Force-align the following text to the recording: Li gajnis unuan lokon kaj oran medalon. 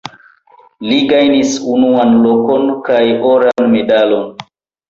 Li 0.91 0.97
gajnis 1.11 1.51
unuan 1.75 2.17
lokon 2.23 2.67
kaj 2.89 3.05
oran 3.35 3.73
medalon. 3.77 4.35